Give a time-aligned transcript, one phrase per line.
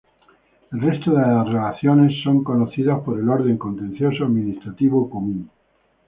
[0.71, 5.47] El resto de relaciones son conocidas por el orden contencioso-administrativo común.